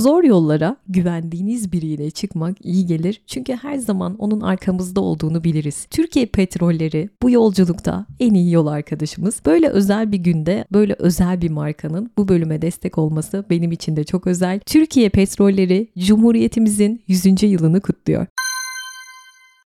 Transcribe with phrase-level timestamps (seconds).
[0.00, 3.22] Zor yollara güvendiğiniz biriyle çıkmak iyi gelir.
[3.26, 5.86] Çünkü her zaman onun arkamızda olduğunu biliriz.
[5.90, 9.42] Türkiye Petrolleri bu yolculukta en iyi yol arkadaşımız.
[9.46, 14.04] Böyle özel bir günde böyle özel bir markanın bu bölüme destek olması benim için de
[14.04, 14.60] çok özel.
[14.66, 17.42] Türkiye Petrolleri Cumhuriyetimizin 100.
[17.42, 18.26] yılını kutluyor.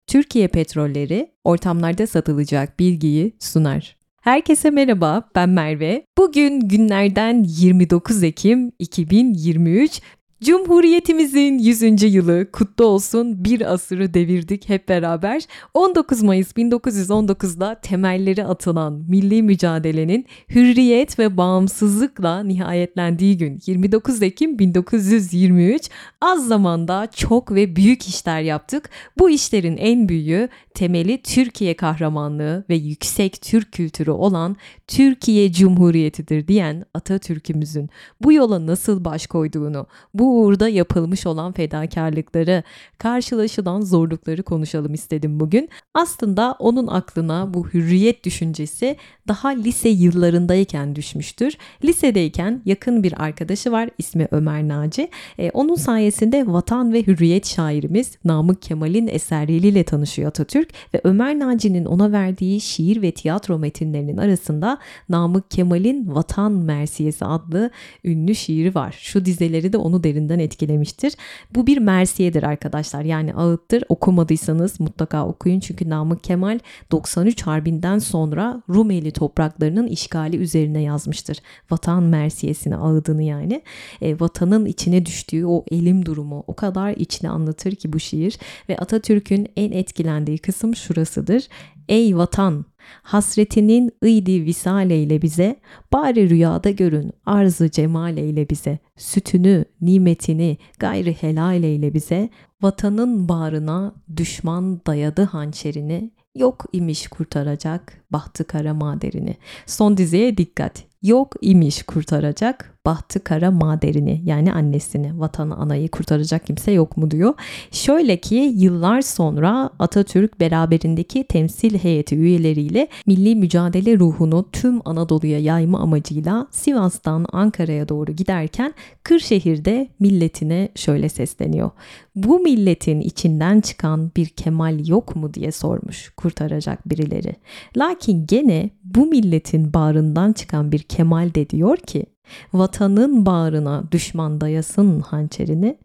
[0.07, 3.96] Türkiye Petrolleri ortamlarda satılacak bilgiyi sunar.
[4.27, 6.05] Herkese merhaba, ben Merve.
[6.17, 10.01] Bugün günlerden 29 Ekim 2023
[10.43, 12.03] Cumhuriyetimizin 100.
[12.03, 13.43] yılı kutlu olsun.
[13.43, 15.43] Bir asırı devirdik hep beraber.
[15.73, 25.89] 19 Mayıs 1919'da temelleri atılan milli mücadelenin hürriyet ve bağımsızlıkla nihayetlendiği gün 29 Ekim 1923
[26.21, 28.89] az zamanda çok ve büyük işler yaptık.
[29.19, 34.55] Bu işlerin en büyüğü temeli Türkiye kahramanlığı ve yüksek Türk kültürü olan
[34.87, 37.89] Türkiye Cumhuriyeti'dir diyen Atatürk'ümüzün
[38.23, 42.63] bu yola nasıl baş koyduğunu, bu uğurda yapılmış olan fedakarlıkları,
[42.97, 45.69] karşılaşılan zorlukları konuşalım istedim bugün.
[45.93, 48.95] Aslında onun aklına bu hürriyet düşüncesi
[49.27, 51.57] daha lise yıllarındayken düşmüştür.
[51.85, 55.09] Lisedeyken yakın bir arkadaşı var ismi Ömer Naci.
[55.39, 61.85] E, onun sayesinde vatan ve hürriyet şairimiz Namık Kemal'in eserleriyle tanışıyor Atatürk ve Ömer Naci'nin
[61.85, 64.77] ona verdiği şiir ve tiyatro metinlerinin arasında
[65.09, 67.71] Namık Kemal'in Vatan Mersiyesi adlı
[68.03, 68.95] ünlü şiiri var.
[68.99, 71.13] Şu dizeleri de onu derinden etkilemiştir.
[71.55, 73.83] Bu bir mersiyedir arkadaşlar yani ağıttır.
[73.89, 76.59] Okumadıysanız mutlaka okuyun çünkü Namık Kemal
[76.91, 81.37] 93 Harbi'nden sonra Rumeli topraklarının işgali üzerine yazmıştır.
[81.71, 83.61] Vatan mersiyesini ağıdını yani.
[84.01, 88.37] E, vatanın içine düştüğü o elim durumu o kadar içine anlatır ki bu şiir
[88.69, 91.47] ve Atatürk'ün en etkilendiği kısım şurasıdır.
[91.89, 92.65] Ey vatan
[93.01, 95.59] Hasretinin ıydi visal eyle bize,
[95.93, 98.79] bari rüyada görün arzı cemal eyle bize.
[98.97, 102.29] Sütünü, nimetini gayrı helal eyle bize,
[102.61, 109.37] vatanın bağrına düşman dayadı hançerini, yok imiş kurtaracak bahtı kara maderini.
[109.65, 110.83] Son dizeye dikkat.
[111.03, 117.33] Yok imiş kurtaracak bahtı kara maderini yani annesini, vatanı, anayı kurtaracak kimse yok mu diyor.
[117.71, 125.79] Şöyle ki yıllar sonra Atatürk beraberindeki temsil heyeti üyeleriyle milli mücadele ruhunu tüm Anadolu'ya yayma
[125.79, 128.73] amacıyla Sivas'tan Ankara'ya doğru giderken
[129.03, 131.71] Kırşehir'de milletine şöyle sesleniyor.
[132.15, 137.35] Bu milletin içinden çıkan bir Kemal yok mu diye sormuş kurtaracak birileri.
[137.77, 142.05] Lakin gene bu milletin bağrından çıkan bir Kemal de diyor ki
[142.53, 145.77] Vatanın bağrına düşman dayasın hançerini,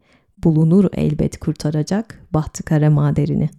[0.44, 3.50] bulunur elbet kurtaracak bahtı kara maderini.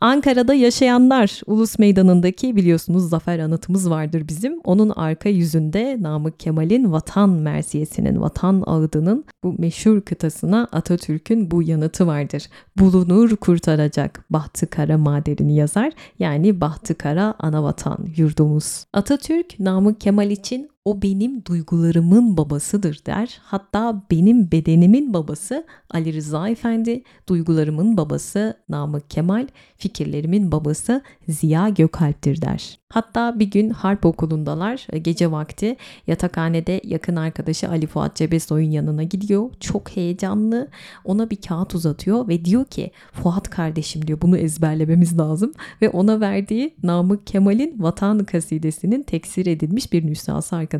[0.00, 4.60] Ankara'da yaşayanlar Ulus Meydanı'ndaki biliyorsunuz zafer anıtımız vardır bizim.
[4.64, 12.06] Onun arka yüzünde Namık Kemal'in vatan mersiyesinin, vatan ağıdının bu meşhur kıtasına Atatürk'ün bu yanıtı
[12.06, 12.42] vardır.
[12.78, 15.92] Bulunur kurtaracak bahtı kara maderini yazar.
[16.18, 18.84] Yani bahtı kara ana vatan yurdumuz.
[18.92, 23.38] Atatürk Namık Kemal için o benim duygularımın babasıdır der.
[23.42, 32.42] Hatta benim bedenimin babası Ali Rıza Efendi, duygularımın babası Namık Kemal, fikirlerimin babası Ziya Gökalp'tir
[32.42, 32.78] der.
[32.88, 34.86] Hatta bir gün harp okulundalar.
[34.92, 35.76] E, gece vakti
[36.06, 39.50] yatakhanede yakın arkadaşı Ali Fuat Cebesoy'un yanına gidiyor.
[39.60, 40.68] Çok heyecanlı.
[41.04, 45.52] Ona bir kağıt uzatıyor ve diyor ki Fuat kardeşim diyor bunu ezberlememiz lazım.
[45.82, 50.75] Ve ona verdiği Namık Kemal'in Vatan Kasidesi'nin teksir edilmiş bir nüshası arkadaşlar.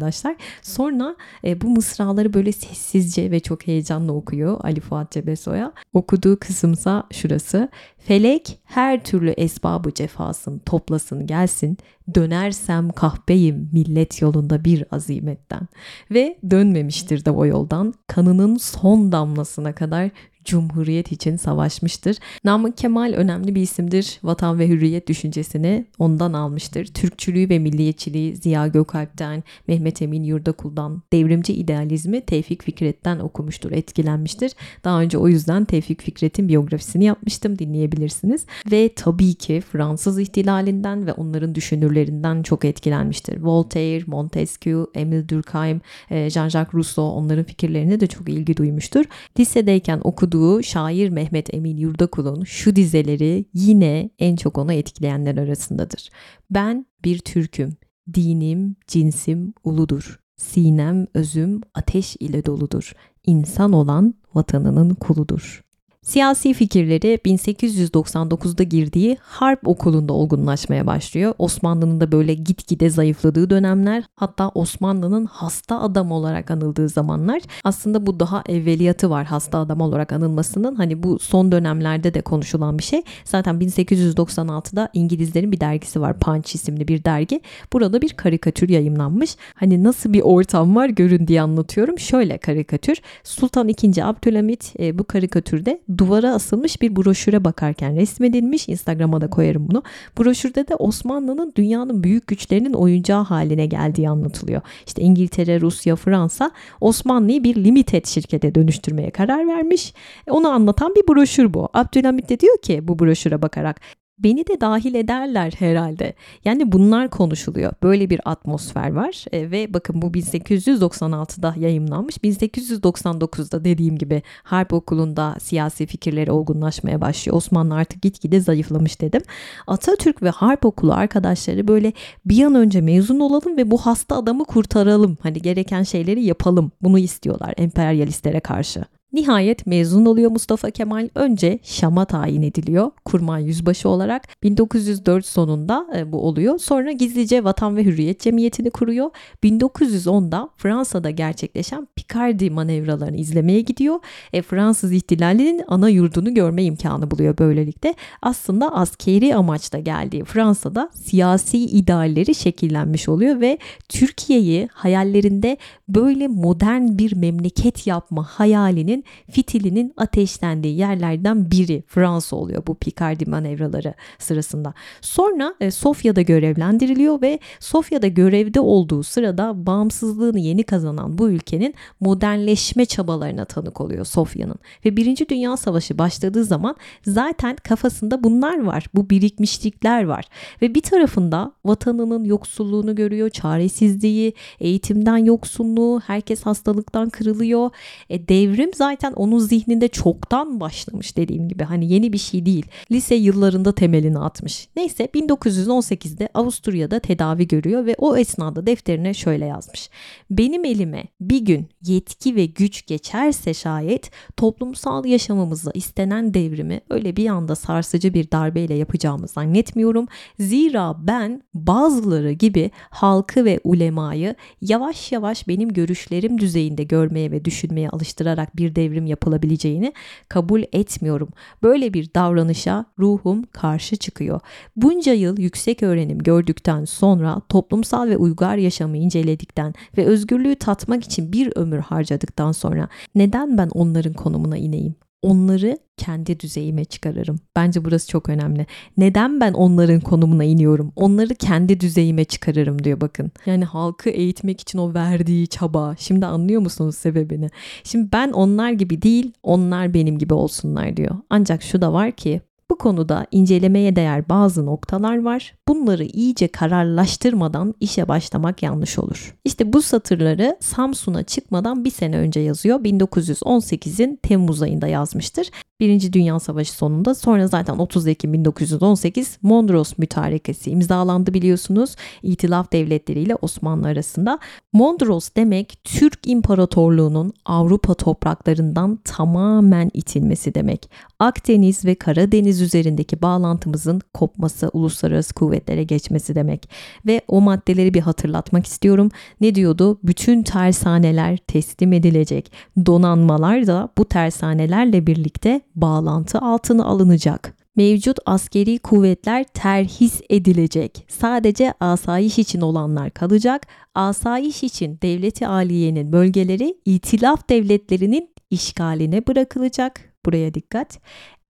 [0.62, 5.72] Sonra e, bu mısraları böyle sessizce ve çok heyecanla okuyor Ali Fuat Cebesoy'a.
[5.92, 7.68] Okuduğu kısımsa şurası.
[7.98, 11.78] Felek her türlü esbabı cefasın toplasın gelsin
[12.14, 15.68] dönersem kahpeyim millet yolunda bir azimetten
[16.10, 20.10] ve dönmemiştir de o yoldan kanının son damlasına kadar
[20.46, 22.16] Cumhuriyet için savaşmıştır.
[22.44, 24.18] Namık Kemal önemli bir isimdir.
[24.22, 26.86] Vatan ve hürriyet düşüncesini ondan almıştır.
[26.86, 34.52] Türkçülüğü ve milliyetçiliği Ziya Gökalp'ten, Mehmet Emin Yurdakul'dan, devrimci idealizmi Tevfik Fikret'ten okumuştur, etkilenmiştir.
[34.84, 38.46] Daha önce o yüzden Tevfik Fikret'in biyografisini yapmıştım, dinleyebilirsiniz.
[38.70, 43.42] Ve tabii ki Fransız ihtilalinden ve onların düşünürlerinden çok etkilenmiştir.
[43.42, 45.80] Voltaire, Montesquieu, Emile Durkheim,
[46.10, 49.04] e, Jean-Jacques Rousseau onların fikirlerine de çok ilgi duymuştur.
[49.38, 56.10] Lisedeyken okuduğu okuduğu şair Mehmet Emin Yurdakul'un şu dizeleri yine en çok onu etkileyenler arasındadır.
[56.50, 57.76] Ben bir Türk'üm,
[58.14, 60.20] dinim, cinsim uludur.
[60.36, 62.92] Sinem, özüm ateş ile doludur.
[63.26, 65.65] İnsan olan vatanının kuludur.
[66.06, 71.34] Siyasi fikirleri 1899'da girdiği Harp Okulu'nda olgunlaşmaya başlıyor.
[71.38, 77.42] Osmanlı'nın da böyle gitgide zayıfladığı dönemler hatta Osmanlı'nın hasta adam olarak anıldığı zamanlar.
[77.64, 80.74] Aslında bu daha evveliyatı var hasta adam olarak anılmasının.
[80.74, 83.02] Hani bu son dönemlerde de konuşulan bir şey.
[83.24, 87.40] Zaten 1896'da İngilizlerin bir dergisi var Punch isimli bir dergi.
[87.72, 89.36] Burada bir karikatür yayımlanmış.
[89.54, 91.98] Hani nasıl bir ortam var görün diye anlatıyorum.
[91.98, 92.96] Şöyle karikatür.
[93.24, 94.02] Sultan II.
[94.02, 98.68] Abdülhamit e, bu karikatürde duvara asılmış bir broşüre bakarken resmedilmiş.
[98.68, 99.82] Instagram'a da koyarım bunu.
[100.18, 104.62] Broşürde de Osmanlı'nın dünyanın büyük güçlerinin oyuncağı haline geldiği anlatılıyor.
[104.86, 106.50] İşte İngiltere, Rusya, Fransa
[106.80, 109.94] Osmanlı'yı bir limited şirkete dönüştürmeye karar vermiş.
[110.30, 111.68] Onu anlatan bir broşür bu.
[111.74, 113.80] Abdülhamit de diyor ki bu broşüre bakarak
[114.18, 116.14] beni de dahil ederler herhalde.
[116.44, 117.72] Yani bunlar konuşuluyor.
[117.82, 122.16] Böyle bir atmosfer var e, ve bakın bu 1896'da yayımlanmış.
[122.16, 127.36] 1899'da dediğim gibi Harp Okulu'nda siyasi fikirleri olgunlaşmaya başlıyor.
[127.36, 129.22] Osmanlı artık gitgide zayıflamış dedim.
[129.66, 131.92] Atatürk ve Harp Okulu arkadaşları böyle
[132.24, 135.18] bir an önce mezun olalım ve bu hasta adamı kurtaralım.
[135.22, 136.72] Hani gereken şeyleri yapalım.
[136.82, 138.84] Bunu istiyorlar emperyalistlere karşı.
[139.12, 141.08] Nihayet mezun oluyor Mustafa Kemal.
[141.14, 144.42] Önce Şam'a tayin ediliyor kurmay yüzbaşı olarak.
[144.42, 146.58] 1904 sonunda e, bu oluyor.
[146.58, 149.10] Sonra gizlice Vatan ve Hürriyet Cemiyeti'ni kuruyor.
[149.44, 154.00] 1910'da Fransa'da gerçekleşen Picardy manevralarını izlemeye gidiyor.
[154.32, 157.94] E, Fransız ihtilalinin ana yurdunu görme imkanı buluyor böylelikle.
[158.22, 165.56] Aslında askeri amaçla geldiği Fransa'da siyasi idealleri şekillenmiş oluyor ve Türkiye'yi hayallerinde
[165.88, 173.94] böyle modern bir memleket yapma hayalinin fitilinin ateşlendiği yerlerden biri Fransa oluyor bu Picardy manevraları
[174.18, 174.74] sırasında.
[175.00, 182.84] Sonra e, Sofya'da görevlendiriliyor ve Sofya'da görevde olduğu sırada bağımsızlığını yeni kazanan bu ülkenin modernleşme
[182.84, 184.58] çabalarına tanık oluyor Sofya'nın.
[184.84, 186.76] Ve Birinci Dünya Savaşı başladığı zaman
[187.06, 188.86] zaten kafasında bunlar var.
[188.94, 190.24] Bu birikmişlikler var.
[190.62, 197.70] Ve bir tarafında vatanının yoksulluğunu görüyor, çaresizliği, eğitimden yoksunluğu, herkes hastalıktan kırılıyor.
[198.10, 201.64] E, devrim zaten zaten onun zihninde çoktan başlamış dediğim gibi.
[201.64, 202.66] Hani yeni bir şey değil.
[202.90, 204.68] Lise yıllarında temelini atmış.
[204.76, 209.90] Neyse 1918'de Avusturya'da tedavi görüyor ve o esnada defterine şöyle yazmış.
[210.30, 217.28] Benim elime bir gün yetki ve güç geçerse şayet toplumsal yaşamımızda istenen devrimi öyle bir
[217.28, 220.06] anda sarsıcı bir darbeyle yapacağımı zannetmiyorum.
[220.38, 227.88] Zira ben bazıları gibi halkı ve ulemayı yavaş yavaş benim görüşlerim düzeyinde görmeye ve düşünmeye
[227.88, 229.92] alıştırarak bir devrim yapılabileceğini
[230.28, 231.28] kabul etmiyorum.
[231.62, 234.40] Böyle bir davranışa ruhum karşı çıkıyor.
[234.76, 241.32] Bunca yıl yüksek öğrenim gördükten sonra toplumsal ve uygar yaşamı inceledikten ve özgürlüğü tatmak için
[241.32, 245.05] bir ömür harcadıktan sonra neden ben onların konumuna ineyim?
[245.26, 247.40] Onları kendi düzeyime çıkarırım.
[247.56, 248.66] Bence burası çok önemli.
[248.96, 250.92] Neden ben onların konumuna iniyorum?
[250.96, 253.32] Onları kendi düzeyime çıkarırım diyor bakın.
[253.46, 255.94] Yani halkı eğitmek için o verdiği çaba.
[255.98, 257.48] Şimdi anlıyor musunuz sebebini?
[257.84, 261.16] Şimdi ben onlar gibi değil, onlar benim gibi olsunlar diyor.
[261.30, 262.40] Ancak şu da var ki
[262.70, 265.54] bu konuda incelemeye değer bazı noktalar var.
[265.68, 269.36] Bunları iyice kararlaştırmadan işe başlamak yanlış olur.
[269.44, 272.80] İşte bu satırları Samsun'a çıkmadan bir sene önce yazıyor.
[272.80, 275.50] 1918'in Temmuz ayında yazmıştır.
[275.80, 281.96] Birinci Dünya Savaşı sonunda sonra zaten 30 Ekim 1918 Mondros Mütarekesi imzalandı biliyorsunuz.
[282.22, 284.38] İtilaf devletleri ile Osmanlı arasında.
[284.72, 290.90] Mondros demek Türk İmparatorluğu'nun Avrupa topraklarından tamamen itilmesi demek.
[291.18, 296.70] Akdeniz ve Karadeniz üzerindeki bağlantımızın kopması, uluslararası kuvvetlere geçmesi demek.
[297.06, 299.10] Ve o maddeleri bir hatırlatmak istiyorum.
[299.40, 299.98] Ne diyordu?
[300.02, 302.52] Bütün tersaneler teslim edilecek.
[302.86, 307.56] Donanmalar da bu tersanelerle birlikte bağlantı altına alınacak.
[307.76, 311.04] Mevcut askeri kuvvetler terhis edilecek.
[311.08, 313.66] Sadece asayiş için olanlar kalacak.
[313.94, 320.00] Asayiş için devleti aliyenin bölgeleri itilaf devletlerinin işgaline bırakılacak.
[320.26, 320.98] Buraya dikkat.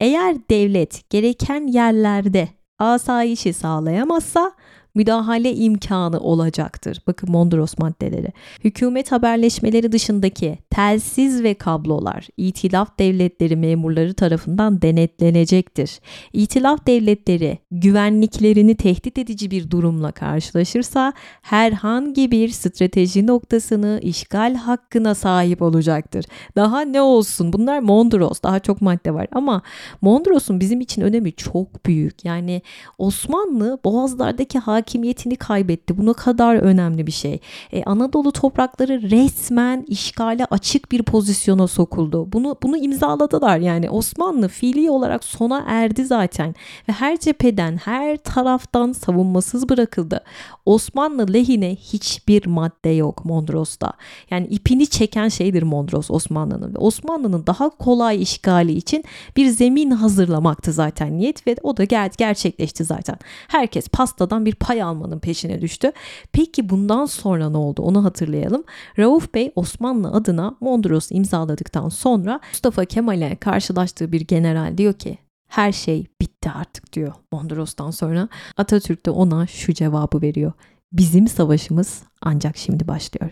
[0.01, 2.49] Eğer devlet gereken yerlerde
[2.79, 4.53] asayişi sağlayamazsa
[4.97, 7.03] müdahale imkanı olacaktır.
[7.07, 8.29] Bakın Mondros maddeleri.
[8.65, 16.01] Hükümet haberleşmeleri dışındaki telsiz ve kablolar İtilaf devletleri memurları tarafından denetlenecektir.
[16.33, 21.13] İtilaf devletleri güvenliklerini tehdit edici bir durumla karşılaşırsa
[21.43, 26.25] herhangi bir strateji noktasını işgal hakkına sahip olacaktır.
[26.57, 27.53] Daha ne olsun?
[27.53, 28.43] Bunlar Mondros.
[28.43, 29.63] Daha çok madde var ama
[30.01, 32.25] Mondros'un bizim için önemi çok büyük.
[32.25, 32.63] Yani
[32.99, 35.99] Osmanlı boğazlardaki hakim hakimiyetini kaybetti.
[35.99, 37.39] Bu ne kadar önemli bir şey.
[37.73, 42.33] E, Anadolu toprakları resmen işgale açık bir pozisyona sokuldu.
[42.33, 43.59] Bunu bunu imzaladılar.
[43.59, 46.55] Yani Osmanlı fiili olarak sona erdi zaten
[46.89, 50.21] ve her cepheden, her taraftan savunmasız bırakıldı.
[50.67, 53.93] Osmanlı lehine hiçbir madde yok Mondros'ta.
[54.31, 59.05] Yani ipini çeken şeydir Mondros Osmanlı'nın Osmanlı'nın daha kolay işgali için
[59.37, 61.85] bir zemin hazırlamaktı zaten niyet ve o da
[62.19, 63.17] gerçekleşti zaten.
[63.49, 65.93] Herkes pastadan bir pay almanın peşine düştü.
[66.33, 68.65] Peki bundan sonra ne oldu onu hatırlayalım.
[68.99, 75.19] Rauf Bey Osmanlı adına Mondros imzaladıktan sonra Mustafa Kemal'e karşılaştığı bir general diyor ki
[75.49, 78.29] her şey bitti artık diyor Mondros'tan sonra.
[78.57, 80.53] Atatürk de ona şu cevabı veriyor.
[80.93, 83.31] Bizim savaşımız ancak şimdi başlıyor.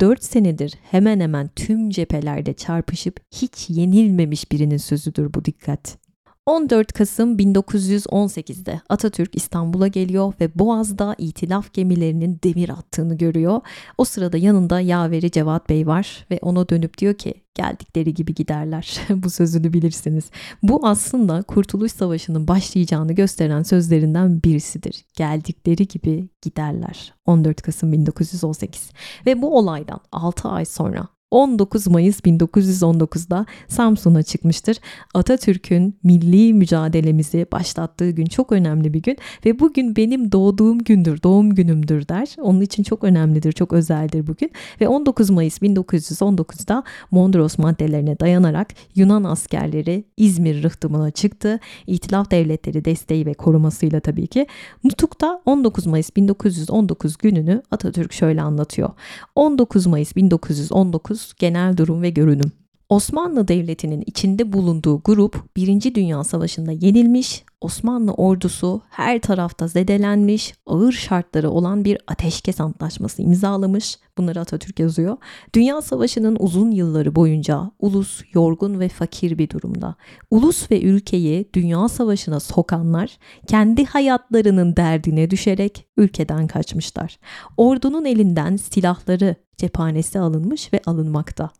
[0.00, 5.98] 4 senedir hemen hemen tüm cephelerde çarpışıp hiç yenilmemiş birinin sözüdür bu dikkat.
[6.46, 13.60] 14 Kasım 1918'de Atatürk İstanbul'a geliyor ve Boğaz'da itilaf gemilerinin demir attığını görüyor.
[13.98, 19.00] O sırada yanında yaveri Cevat Bey var ve ona dönüp diyor ki geldikleri gibi giderler.
[19.10, 20.30] Bu sözünü bilirsiniz.
[20.62, 25.04] Bu aslında Kurtuluş Savaşı'nın başlayacağını gösteren sözlerinden birisidir.
[25.16, 27.14] Geldikleri gibi giderler.
[27.26, 28.90] 14 Kasım 1918
[29.26, 34.76] ve bu olaydan 6 ay sonra 19 Mayıs 1919'da Samsun'a çıkmıştır.
[35.14, 41.54] Atatürk'ün milli mücadelemizi başlattığı gün çok önemli bir gün ve bugün benim doğduğum gündür, doğum
[41.54, 42.36] günümdür der.
[42.38, 44.50] Onun için çok önemlidir, çok özeldir bugün.
[44.80, 51.60] Ve 19 Mayıs 1919'da Mondros maddelerine dayanarak Yunan askerleri İzmir rıhtımına çıktı.
[51.86, 54.46] İtilaf devletleri desteği ve korumasıyla tabii ki.
[54.84, 58.90] Nutuk'ta 19 Mayıs 1919 gününü Atatürk şöyle anlatıyor.
[59.34, 62.52] 19 Mayıs 1919 9 Genel Durum ve Görünüm
[62.88, 65.94] Osmanlı Devleti'nin içinde bulunduğu grup 1.
[65.94, 73.98] Dünya Savaşı'nda yenilmiş, Osmanlı ordusu her tarafta zedelenmiş, ağır şartları olan bir ateşkes antlaşması imzalamış.
[74.18, 75.16] Bunları Atatürk yazıyor.
[75.54, 79.94] Dünya Savaşı'nın uzun yılları boyunca ulus yorgun ve fakir bir durumda.
[80.30, 87.18] Ulus ve ülkeyi Dünya Savaşı'na sokanlar kendi hayatlarının derdine düşerek ülkeden kaçmışlar.
[87.56, 91.50] Ordunun elinden silahları, cephanesi alınmış ve alınmakta.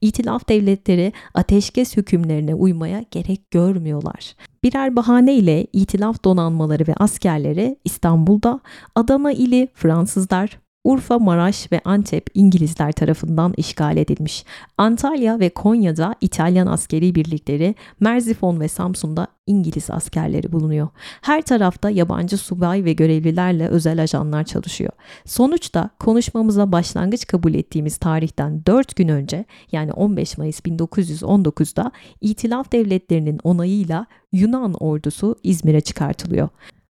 [0.00, 4.34] İtilaf devletleri ateşkes hükümlerine uymaya gerek görmüyorlar.
[4.64, 8.60] Birer bahane ile itilaf donanmaları ve askerleri İstanbul'da,
[8.94, 14.44] Adana ili Fransızlar, Urfa, Maraş ve Antep İngilizler tarafından işgal edilmiş.
[14.78, 20.88] Antalya ve Konya'da İtalyan askeri birlikleri, Merzifon ve Samsun'da İngiliz askerleri bulunuyor.
[21.22, 24.92] Her tarafta yabancı subay ve görevlilerle özel ajanlar çalışıyor.
[25.24, 33.40] Sonuçta konuşmamıza başlangıç kabul ettiğimiz tarihten 4 gün önce yani 15 Mayıs 1919'da İtilaf Devletleri'nin
[33.44, 36.48] onayıyla Yunan ordusu İzmir'e çıkartılıyor.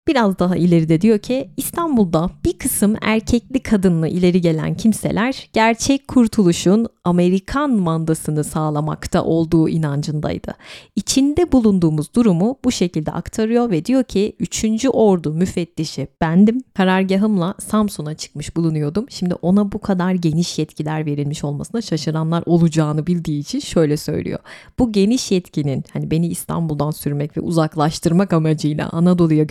[0.07, 6.87] Biraz daha ileride diyor ki İstanbul'da bir kısım erkekli kadınlı ileri gelen kimseler gerçek kurtuluşun
[7.03, 10.53] Amerikan mandasını sağlamakta olduğu inancındaydı.
[10.95, 14.65] İçinde bulunduğumuz durumu bu şekilde aktarıyor ve diyor ki 3.
[14.93, 16.63] Ordu müfettişi bendim.
[16.73, 19.05] Karargahımla Samsun'a çıkmış bulunuyordum.
[19.09, 24.39] Şimdi ona bu kadar geniş yetkiler verilmiş olmasına şaşıranlar olacağını bildiği için şöyle söylüyor.
[24.79, 29.43] Bu geniş yetkinin hani beni İstanbul'dan sürmek ve uzaklaştırmak amacıyla Anadolu'ya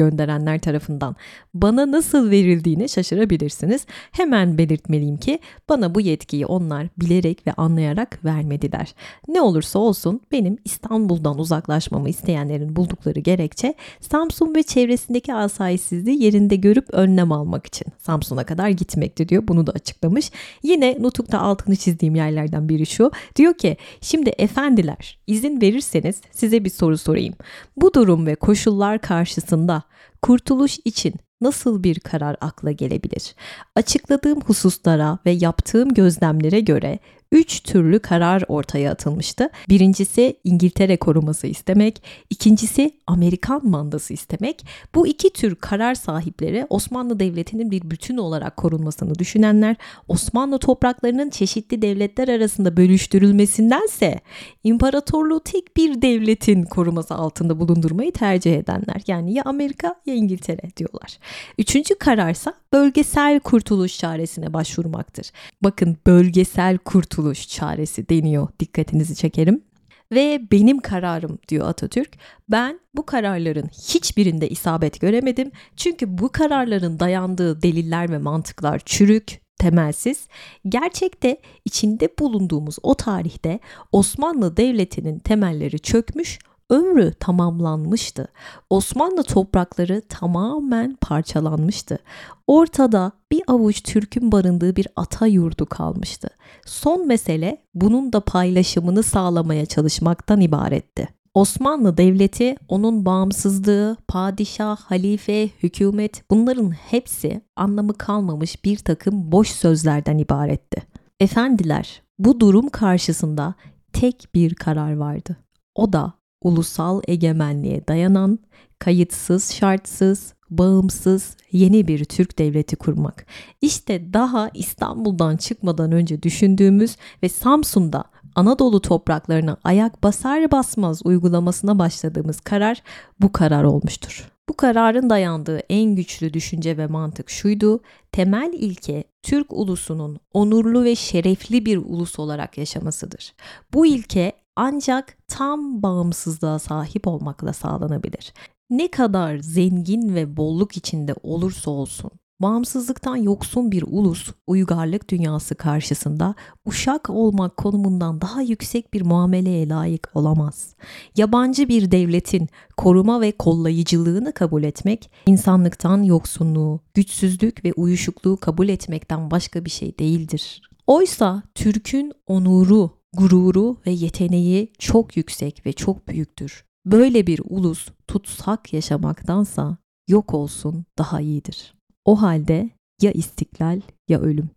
[0.44, 1.16] gönderenler tarafından
[1.54, 3.86] bana nasıl verildiğini şaşırabilirsiniz.
[4.12, 8.94] Hemen belirtmeliyim ki bana bu yetkiyi onlar bilerek ve anlayarak vermediler.
[9.28, 16.86] Ne olursa olsun benim İstanbul'dan uzaklaşmamı isteyenlerin buldukları gerekçe Samsun ve çevresindeki asayişsizliği yerinde görüp
[16.92, 19.42] önlem almak için Samsun'a kadar gitmekti diyor.
[19.48, 20.30] Bunu da açıklamış.
[20.62, 23.10] Yine Nutuk'ta altını çizdiğim yerlerden biri şu.
[23.36, 27.34] Diyor ki şimdi efendiler izin verirseniz size bir soru sorayım.
[27.76, 29.82] Bu durum ve koşullar karşısında
[30.24, 33.34] kurtuluş için nasıl bir karar akla gelebilir?
[33.76, 36.98] Açıkladığım hususlara ve yaptığım gözlemlere göre
[37.34, 39.50] üç türlü karar ortaya atılmıştı.
[39.68, 44.66] Birincisi İngiltere koruması istemek, ikincisi Amerikan mandası istemek.
[44.94, 49.76] Bu iki tür karar sahipleri Osmanlı Devleti'nin bir bütün olarak korunmasını düşünenler,
[50.08, 54.20] Osmanlı topraklarının çeşitli devletler arasında bölüştürülmesindense
[54.64, 59.02] imparatorluğu tek bir devletin koruması altında bulundurmayı tercih edenler.
[59.06, 61.18] Yani ya Amerika ya İngiltere diyorlar.
[61.58, 65.30] Üçüncü kararsa bölgesel kurtuluş çaresine başvurmaktır.
[65.62, 68.48] Bakın bölgesel kurtuluş çaresi deniyor.
[68.60, 69.64] Dikkatinizi çekerim.
[70.12, 72.18] Ve benim kararım diyor Atatürk.
[72.50, 75.50] Ben bu kararların hiçbirinde isabet göremedim.
[75.76, 80.28] Çünkü bu kararların dayandığı deliller ve mantıklar çürük, temelsiz.
[80.68, 83.58] Gerçekte içinde bulunduğumuz o tarihte
[83.92, 86.38] Osmanlı Devleti'nin temelleri çökmüş,
[86.70, 88.28] ömrü tamamlanmıştı.
[88.70, 91.98] Osmanlı toprakları tamamen parçalanmıştı.
[92.46, 96.28] Ortada bir avuç Türk'ün barındığı bir ata yurdu kalmıştı.
[96.66, 101.08] Son mesele bunun da paylaşımını sağlamaya çalışmaktan ibaretti.
[101.34, 110.18] Osmanlı Devleti, onun bağımsızlığı, padişah, halife, hükümet bunların hepsi anlamı kalmamış bir takım boş sözlerden
[110.18, 110.82] ibaretti.
[111.20, 113.54] Efendiler, bu durum karşısında
[113.92, 115.36] tek bir karar vardı.
[115.74, 116.12] O da
[116.44, 118.38] ulusal egemenliğe dayanan,
[118.78, 123.26] kayıtsız, şartsız, bağımsız yeni bir Türk devleti kurmak.
[123.60, 132.40] İşte daha İstanbul'dan çıkmadan önce düşündüğümüz ve Samsun'da Anadolu topraklarına ayak basar basmaz uygulamasına başladığımız
[132.40, 132.82] karar
[133.20, 134.30] bu karar olmuştur.
[134.48, 137.80] Bu kararın dayandığı en güçlü düşünce ve mantık şuydu.
[138.12, 143.34] Temel ilke Türk ulusunun onurlu ve şerefli bir ulus olarak yaşamasıdır.
[143.74, 148.32] Bu ilke ancak tam bağımsızlığa sahip olmakla sağlanabilir.
[148.70, 156.34] Ne kadar zengin ve bolluk içinde olursa olsun Bağımsızlıktan yoksun bir ulus uygarlık dünyası karşısında
[156.64, 160.74] uşak olmak konumundan daha yüksek bir muameleye layık olamaz.
[161.16, 169.30] Yabancı bir devletin koruma ve kollayıcılığını kabul etmek, insanlıktan yoksunluğu, güçsüzlük ve uyuşukluğu kabul etmekten
[169.30, 170.62] başka bir şey değildir.
[170.86, 176.64] Oysa Türk'ün onuru, gururu ve yeteneği çok yüksek ve çok büyüktür.
[176.86, 179.76] Böyle bir ulus tutsak yaşamaktansa
[180.08, 181.74] yok olsun daha iyidir.
[182.04, 182.70] O halde
[183.02, 184.50] ya istiklal ya ölüm.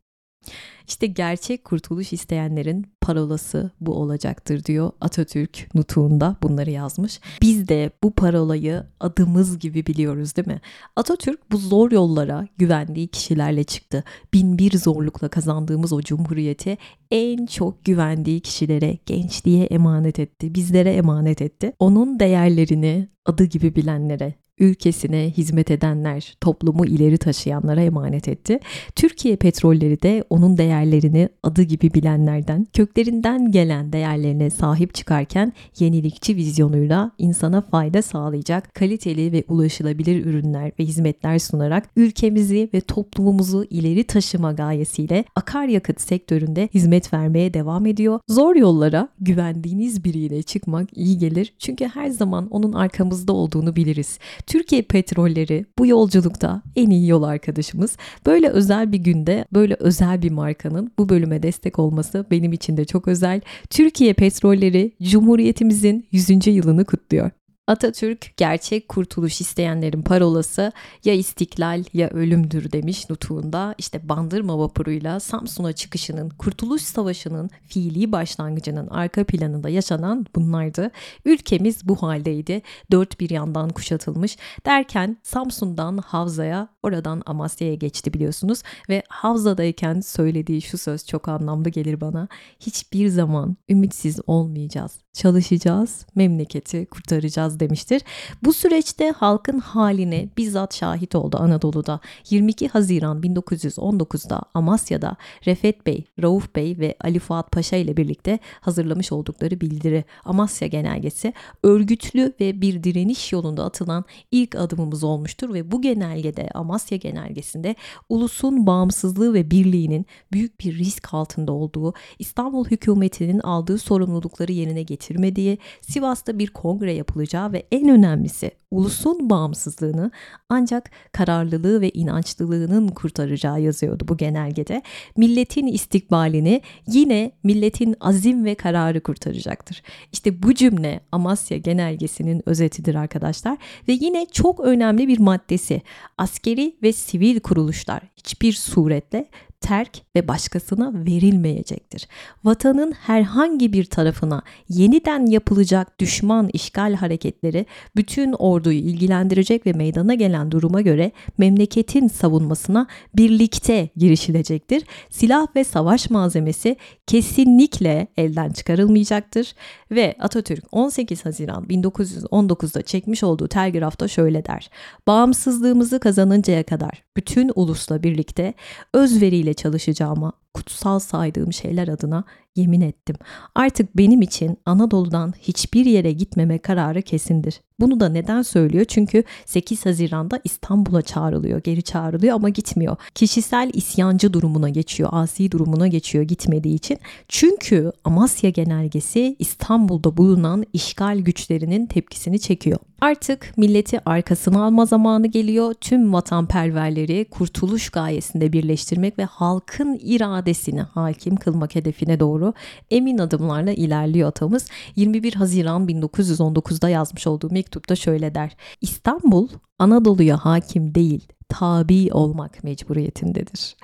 [0.88, 7.20] İşte gerçek kurtuluş isteyenlerin parolası bu olacaktır diyor Atatürk nutuğunda bunları yazmış.
[7.42, 10.62] Biz de bu parolayı adımız gibi biliyoruz değil mi?
[10.96, 14.04] Atatürk bu zor yollara güvendiği kişilerle çıktı.
[14.34, 16.78] Bin bir zorlukla kazandığımız o cumhuriyeti
[17.12, 21.74] en çok güvendiği kişilere, gençliğe emanet etti, bizlere emanet etti.
[21.80, 28.60] Onun değerlerini adı gibi bilenlere, ülkesine hizmet edenler, toplumu ileri taşıyanlara emanet etti.
[28.96, 37.12] Türkiye petrolleri de onun değerlerini adı gibi bilenlerden, köklerinden gelen değerlerine sahip çıkarken yenilikçi vizyonuyla
[37.18, 44.52] insana fayda sağlayacak kaliteli ve ulaşılabilir ürünler ve hizmetler sunarak ülkemizi ve toplumumuzu ileri taşıma
[44.52, 48.20] gayesiyle akaryakıt sektöründe hizmet vermeye devam ediyor.
[48.28, 54.20] Zor yollara güvendiğiniz biriyle çıkmak iyi gelir çünkü her zaman onun arkamızda olduğunu biliriz.
[54.48, 57.98] Türkiye Petrolleri bu yolculukta en iyi yol arkadaşımız.
[58.26, 62.86] Böyle özel bir günde böyle özel bir markanın bu bölüme destek olması benim için de
[62.86, 63.42] çok özel.
[63.70, 66.48] Türkiye Petrolleri Cumhuriyetimizin 100.
[66.48, 67.32] yılını kutluyor.
[67.68, 70.72] Atatürk gerçek kurtuluş isteyenlerin parolası
[71.06, 73.76] ya istiklal ya ölümdür demiş nutuğunda.
[73.78, 80.92] İşte Bandırma vapuruyla Samsun'a çıkışının, Kurtuluş Savaşı'nın fiili başlangıcının arka planında yaşanan bunlardı.
[81.26, 82.62] Ülkemiz bu haldeydi.
[82.92, 90.78] Dört bir yandan kuşatılmış derken Samsun'dan Havza'ya, oradan Amasya'ya geçti biliyorsunuz ve Havza'dayken söylediği şu
[90.78, 92.28] söz çok anlamlı gelir bana.
[92.60, 98.02] Hiçbir zaman ümitsiz olmayacağız çalışacağız, memleketi kurtaracağız demiştir.
[98.44, 102.00] Bu süreçte halkın haline bizzat şahit oldu Anadolu'da.
[102.30, 109.12] 22 Haziran 1919'da Amasya'da Refet Bey, Rauf Bey ve Ali Fuat Paşa ile birlikte hazırlamış
[109.12, 115.82] oldukları bildiri Amasya Genelgesi örgütlü ve bir direniş yolunda atılan ilk adımımız olmuştur ve bu
[115.82, 117.76] genelgede Amasya Genelgesi'nde
[118.10, 125.07] ulusun bağımsızlığı ve birliğinin büyük bir risk altında olduğu, İstanbul hükümetinin aldığı sorumlulukları yerine getirdiği
[125.08, 130.12] getirmediği, Sivas'ta bir kongre yapılacağı ve en önemlisi ulusun bağımsızlığını
[130.50, 134.82] ancak kararlılığı ve inançlılığının kurtaracağı yazıyordu bu genelgede.
[135.18, 139.84] Milletin istikbalini yine milletin azim ve kararı kurtaracaktır.
[140.12, 145.82] İşte bu cümle Amasya genelgesinin özetidir arkadaşlar ve yine çok önemli bir maddesi.
[146.18, 149.30] Askeri ve sivil kuruluşlar hiçbir suretle
[149.62, 152.08] terk ve başkasına verilmeyecektir.
[152.44, 160.52] Vatanın herhangi bir tarafına yeniden yapılacak düşman işgal hareketleri bütün orduyu ilgilendirecek ve meydana gelen
[160.52, 164.84] duruma göre memleketin savunmasına birlikte girişilecektir.
[165.10, 166.76] Silah ve savaş malzemesi
[167.08, 169.56] kesinlikle elden çıkarılmayacaktır
[169.92, 174.70] ve Atatürk 18 Haziran 1919'da çekmiş olduğu telgrafta şöyle der.
[175.08, 178.54] Bağımsızlığımızı kazanıncaya kadar bütün ulusla birlikte
[178.94, 182.24] özveriyle çalışacağıma kutsal saydığım şeyler adına
[182.56, 183.16] yemin ettim.
[183.56, 187.62] Artık benim için Anadolu'dan hiçbir yere gitmeme kararı kesindir.
[187.80, 188.86] Bunu da neden söylüyor?
[188.86, 192.98] Çünkü 8 Haziran'da İstanbul'a çağrılıyor, geri çağrılıyor ama gitmiyor.
[193.16, 196.98] Kişisel isyancı durumuna geçiyor, asi durumuna geçiyor gitmediği için.
[197.28, 202.80] Çünkü Amasya Genelgesi İstanbul'da bulunan işgal güçlerinin tepkisini çekiyor.
[203.02, 205.74] Artık milleti arkasına alma zamanı geliyor.
[205.74, 212.54] Tüm vatanperverleri kurtuluş gayesinde birleştirmek ve halkın iradesini hakim kılmak hedefine doğru
[212.92, 214.68] emin adımlarla ilerliyor atamız.
[214.96, 218.56] 21 Haziran 1919'da yazmış olduğu mektupta şöyle der.
[218.82, 219.50] İstanbul
[219.80, 223.76] Anadolu'ya hakim değil, tabi olmak mecburiyetindedir.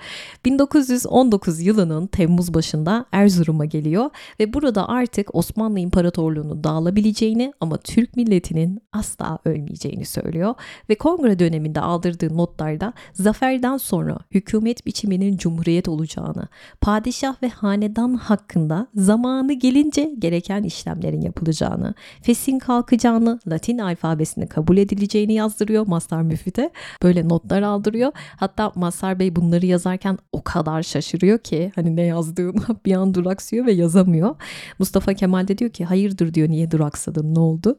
[0.44, 8.80] 1919 yılının Temmuz başında Erzurum'a geliyor ve burada artık Osmanlı İmparatorluğu'nun dağılabileceğini ama Türk milletinin
[8.92, 10.54] asla ölmeyeceğini söylüyor
[10.88, 16.48] ve kongre döneminde aldırdığı notlarda zaferden sonra hükümet biçiminin cumhuriyet olacağını,
[16.80, 25.34] padişah ve hanedan hakkında zamanı gelince gereken işlemlerin yapılacağını, fesin kalkacağını, Latin alfabesini kabul edileceğini
[25.34, 26.70] yazdırıyor Mazhar Müfit'e.
[27.02, 28.12] Böyle notlar aldırıyor.
[28.36, 33.66] Hatta Mazhar Bey bunları yazarken o kadar şaşırıyor ki hani ne yazdığını bir an duraksıyor
[33.66, 34.36] ve yazamıyor.
[34.78, 37.78] Mustafa Kemal de diyor ki hayırdır diyor niye duraksadın ne oldu?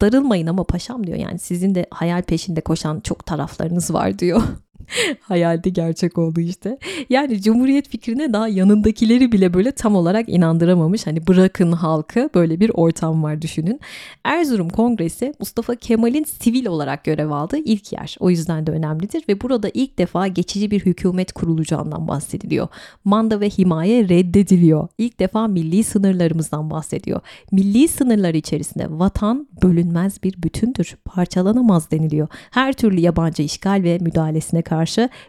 [0.00, 4.42] Darılmayın ama paşam diyor yani sizin de hayal peşinde koşan çok taraflarınız var diyor.
[5.20, 6.78] Hayalde gerçek oldu işte.
[7.10, 11.06] Yani Cumhuriyet fikrine daha yanındakileri bile böyle tam olarak inandıramamış.
[11.06, 13.80] Hani bırakın halkı böyle bir ortam var düşünün.
[14.24, 18.16] Erzurum Kongresi Mustafa Kemal'in sivil olarak görev aldığı ilk yer.
[18.20, 22.68] O yüzden de önemlidir ve burada ilk defa geçici bir hükümet kurulacağından bahsediliyor.
[23.04, 24.88] Manda ve himaye reddediliyor.
[24.98, 27.20] İlk defa milli sınırlarımızdan bahsediyor.
[27.52, 30.96] Milli sınırlar içerisinde vatan bölünmez bir bütündür.
[31.04, 32.28] Parçalanamaz deniliyor.
[32.50, 34.75] Her türlü yabancı işgal ve müdahalesine karşı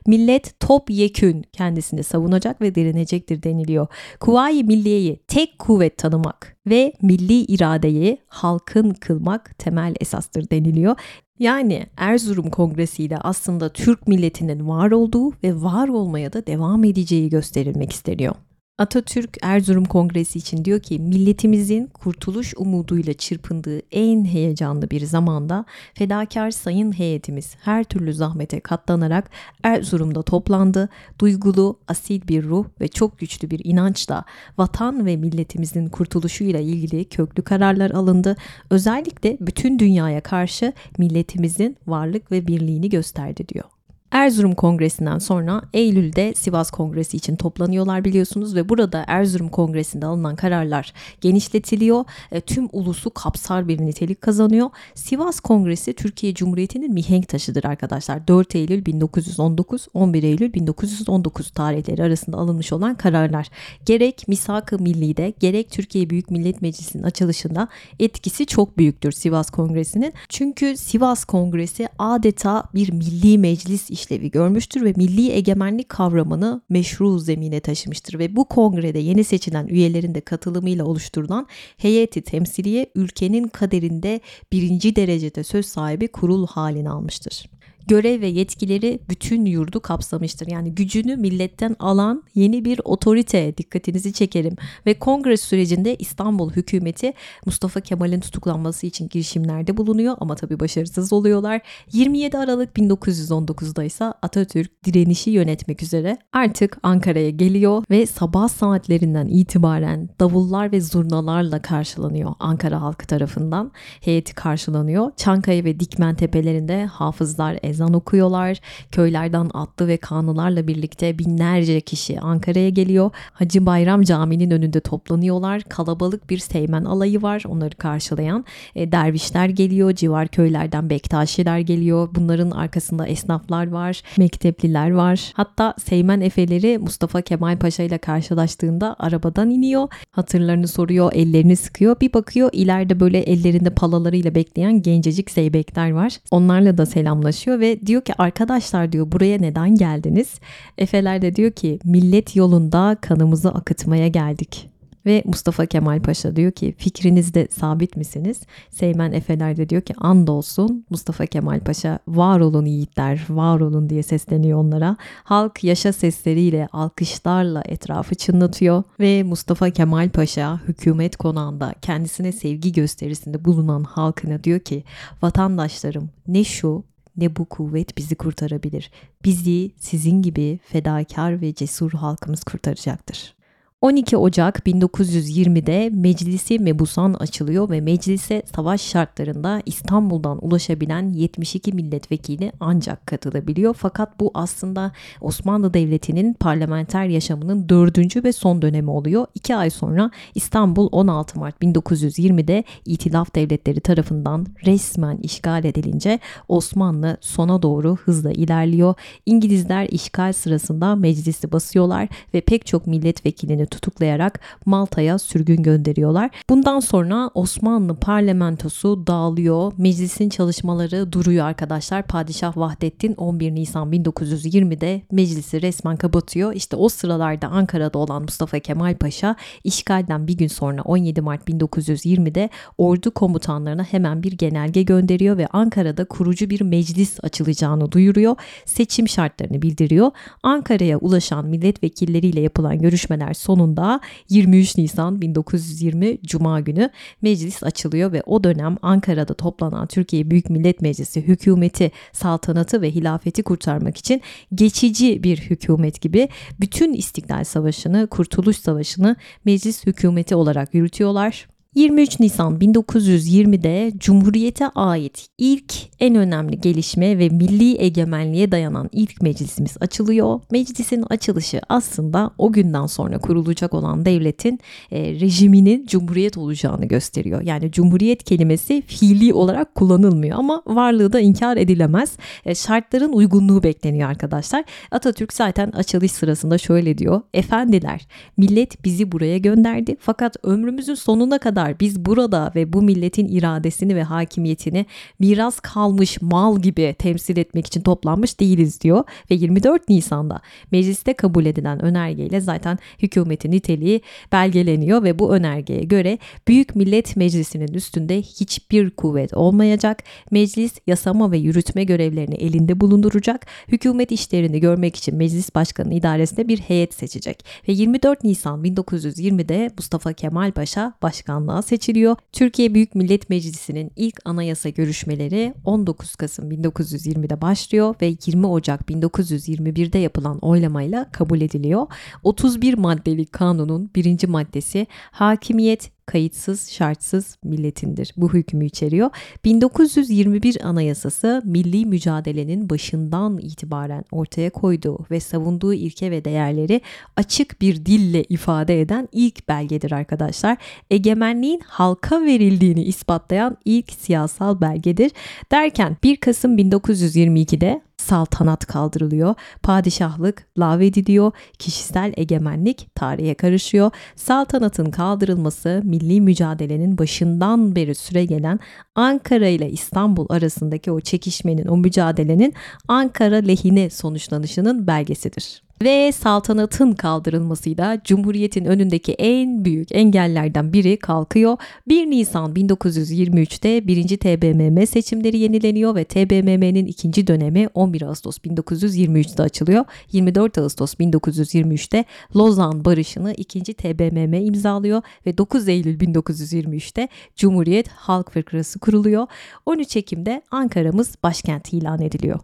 [0.08, 3.88] millet top yekün kendisini savunacak ve direnecektir deniliyor.
[4.20, 10.96] Kuvayi Milliye'yi tek kuvvet tanımak ve milli iradeyi halkın kılmak temel esastır deniliyor.
[11.40, 17.30] Yani Erzurum Kongresi ile aslında Türk milletinin var olduğu ve var olmaya da devam edeceği
[17.30, 18.36] gösterilmek isteniyor.
[18.80, 26.52] Atatürk Erzurum Kongresi için diyor ki milletimizin kurtuluş umuduyla çırpındığı en heyecanlı bir zamanda fedakar
[26.52, 29.30] sayın heyetimiz her türlü zahmete katlanarak
[29.64, 30.90] Erzurum'da toplandı.
[31.20, 34.24] Duygulu, asil bir ruh ve çok güçlü bir inançla
[34.58, 38.36] vatan ve milletimizin kurtuluşuyla ilgili köklü kararlar alındı.
[38.70, 43.77] Özellikle bütün dünyaya karşı milletimizin varlık ve birliğini gösterdi diyor.
[44.12, 50.94] Erzurum Kongresi'nden sonra Eylül'de Sivas Kongresi için toplanıyorlar biliyorsunuz ve burada Erzurum Kongresi'nde alınan kararlar
[51.22, 52.06] genişletiliyor.
[52.32, 54.70] E, tüm ulusu kapsar bir nitelik kazanıyor.
[54.96, 58.28] Sivas Kongresi Türkiye Cumhuriyeti'nin mihenk taşıdır arkadaşlar.
[58.28, 63.48] 4 Eylül 1919, 11 Eylül 1919 tarihleri arasında alınmış olan kararlar.
[63.86, 67.68] Gerek Misak-ı Milli'de gerek Türkiye Büyük Millet Meclisi'nin açılışında
[68.00, 70.14] etkisi çok büyüktür Sivas Kongresi'nin.
[70.30, 77.60] Çünkü Sivas Kongresi adeta bir milli meclis işlevi görmüştür ve milli egemenlik kavramını meşru zemine
[77.60, 78.20] taşımıştır.
[78.20, 85.44] Ve bu kongrede yeni seçilen üyelerin de katılımıyla oluşturulan heyeti temsiliye ülkenin kaderinde birinci derecede
[85.44, 87.57] söz sahibi kurul halini almıştır
[87.88, 90.48] görev ve yetkileri bütün yurdu kapsamıştır.
[90.48, 94.56] Yani gücünü milletten alan yeni bir otorite dikkatinizi çekerim.
[94.86, 97.14] Ve kongre sürecinde İstanbul hükümeti
[97.46, 101.62] Mustafa Kemal'in tutuklanması için girişimlerde bulunuyor ama tabii başarısız oluyorlar.
[101.94, 110.10] 27 Aralık 1919'da ise Atatürk direnişi yönetmek üzere artık Ankara'ya geliyor ve sabah saatlerinden itibaren
[110.20, 113.72] davullar ve zurnalarla karşılanıyor Ankara halkı tarafından.
[114.02, 115.12] Heyeti karşılanıyor.
[115.18, 118.58] Çankaya ve Dikmen tepelerinde hafızlar, ezan okuyorlar.
[118.92, 123.12] Köylerden atlı ve kanılarla birlikte binlerce kişi Ankara'ya geliyor.
[123.34, 125.62] Hacı Bayram Camii'nin önünde toplanıyorlar.
[125.62, 128.46] Kalabalık bir Seymen alayı var onları karşılayan.
[128.76, 132.10] E, dervişler geliyor, civar köylerden Bektaşiler geliyor.
[132.16, 135.32] Bunların arkasında esnaflar var, mektepliler var.
[135.34, 139.88] Hatta Seymen efeleri Mustafa Kemal Paşa ile karşılaştığında arabadan iniyor.
[140.12, 142.00] Hatırlarını soruyor, ellerini sıkıyor.
[142.02, 146.18] Bir bakıyor ileride böyle ellerinde palalarıyla bekleyen gencecik zeybekler var.
[146.32, 150.40] Onlarla da selamlaşıyor ve ve diyor ki arkadaşlar diyor buraya neden geldiniz?
[150.78, 154.70] Efeler de diyor ki millet yolunda kanımızı akıtmaya geldik.
[155.06, 158.42] Ve Mustafa Kemal Paşa diyor ki fikrinizde sabit misiniz?
[158.70, 164.04] Seymen Efeler de diyor ki andolsun Mustafa Kemal Paşa var olun yiğitler var olun diye
[164.04, 164.98] sesleniyor onlara.
[165.24, 173.46] Halk yaşa sesleriyle alkışlarla etrafı çınlatıyor ve Mustafa Kemal Paşa hükümet konağında kendisine sevgi gösterisinde
[173.46, 174.84] bulunan halkına diyor ki
[175.22, 176.84] vatandaşlarım ne şu
[177.18, 178.92] ne bu kuvvet bizi kurtarabilir.
[179.26, 183.37] Bizi sizin gibi fedakar ve cesur halkımız kurtaracaktır.
[183.82, 193.08] 12 Ocak 1920'de Meclisi Mebusan açılıyor ve meclise savaş şartlarında İstanbul'dan ulaşabilen 72 milletvekili ancak
[193.08, 193.74] katılabiliyor.
[193.74, 199.26] Fakat bu aslında Osmanlı Devleti'nin parlamenter yaşamının dördüncü ve son dönemi oluyor.
[199.36, 207.62] İki ay sonra İstanbul 16 Mart 1920'de İtilaf Devletleri tarafından resmen işgal edilince Osmanlı sona
[207.62, 208.96] doğru hızla ilerliyor.
[209.26, 216.30] İngilizler işgal sırasında meclisi basıyorlar ve pek çok milletvekilini tutuklayarak Malta'ya sürgün gönderiyorlar.
[216.50, 219.74] Bundan sonra Osmanlı parlamentosu dağılıyor.
[219.78, 222.08] Meclisin çalışmaları duruyor arkadaşlar.
[222.08, 226.54] Padişah Vahdettin 11 Nisan 1920'de meclisi resmen kapatıyor.
[226.54, 232.50] İşte o sıralarda Ankara'da olan Mustafa Kemal Paşa işgalden bir gün sonra 17 Mart 1920'de
[232.78, 238.36] ordu komutanlarına hemen bir genelge gönderiyor ve Ankara'da kurucu bir meclis açılacağını duyuruyor.
[238.66, 240.12] Seçim şartlarını bildiriyor.
[240.44, 246.90] Ankara'ya ulaşan milletvekilleriyle yapılan görüşmeler son sonunda 23 Nisan 1920 Cuma günü
[247.22, 253.44] meclis açılıyor ve o dönem Ankara'da toplanan Türkiye Büyük Millet Meclisi hükümeti, saltanatı ve hilafeti
[253.44, 254.22] kurtarmak için
[254.56, 259.16] geçici bir hükümet gibi bütün İstiklal Savaşı'nı, Kurtuluş Savaşı'nı
[259.46, 261.48] meclis hükümeti olarak yürütüyorlar.
[261.78, 269.78] 23 Nisan 1920'de Cumhuriyete ait ilk en önemli gelişme ve milli egemenliğe dayanan ilk meclisimiz
[269.80, 270.40] açılıyor.
[270.52, 274.60] Meclisin açılışı aslında o günden sonra kurulacak olan devletin
[274.92, 277.42] e, rejiminin cumhuriyet olacağını gösteriyor.
[277.42, 282.18] Yani cumhuriyet kelimesi fiili olarak kullanılmıyor ama varlığı da inkar edilemez.
[282.46, 284.64] E, şartların uygunluğu bekleniyor arkadaşlar.
[284.92, 287.22] Atatürk zaten açılış sırasında şöyle diyor.
[287.34, 293.28] Efendiler millet bizi buraya gönderdi fakat ömrümüzün sonuna kadar kadar biz burada ve bu milletin
[293.28, 294.86] iradesini ve hakimiyetini
[295.20, 301.46] miras kalmış mal gibi temsil etmek için toplanmış değiliz diyor ve 24 Nisan'da mecliste kabul
[301.46, 304.02] edilen önergeyle zaten hükümetin niteliği
[304.32, 310.04] belgeleniyor ve bu önergeye göre Büyük Millet Meclisi'nin üstünde hiçbir kuvvet olmayacak.
[310.32, 313.46] Meclis yasama ve yürütme görevlerini elinde bulunduracak.
[313.68, 320.14] Hükümet işlerini görmek için meclis başkanı idaresinde bir heyet seçecek ve 24 Nisan 1920'de Mustafa
[320.14, 322.16] Kemal Paşa başkanlığa tarafından seçiliyor.
[322.32, 330.00] Türkiye Büyük Millet Meclisi'nin ilk anayasa görüşmeleri 19 Kasım 1920'de başlıyor ve 20 Ocak 1921'de
[330.00, 331.88] yapılan oylamayla kabul ediliyor.
[332.24, 338.14] 31 maddelik kanunun birinci maddesi hakimiyet, kayıtsız şartsız milletindir.
[338.18, 339.10] Bu hükmü içeriyor.
[339.46, 346.82] 1921 Anayasası milli mücadelenin başından itibaren ortaya koyduğu ve savunduğu ilke ve değerleri
[347.16, 350.58] açık bir dille ifade eden ilk belgedir arkadaşlar.
[350.90, 355.12] Egemenliğin halka verildiğini ispatlayan ilk siyasal belgedir.
[355.52, 363.92] Derken 1 Kasım 1922'de saltanat kaldırılıyor, padişahlık lağvediliyor, kişisel egemenlik tarihe karışıyor.
[364.16, 368.60] Saltanatın kaldırılması milli mücadelenin başından beri süre gelen
[368.96, 372.54] Ankara ile İstanbul arasındaki o çekişmenin, o mücadelenin
[372.88, 381.58] Ankara lehine sonuçlanışının belgesidir ve saltanatın kaldırılmasıyla Cumhuriyet'in önündeki en büyük engellerden biri kalkıyor.
[381.88, 384.18] 1 Nisan 1923'te 1.
[384.18, 389.86] TBMM seçimleri yenileniyor ve TBMM'nin ikinci dönemi 11 Ağustos 1923'te açılıyor.
[390.12, 393.74] 24 Ağustos 1923'te Lozan Barışı'nı 2.
[393.74, 399.28] TBMM imzalıyor ve 9 Eylül 1923'te Cumhuriyet Halk Fırkırası kuruluyor.
[399.66, 402.40] 13 Ekim'de Ankara'mız başkent ilan ediliyor.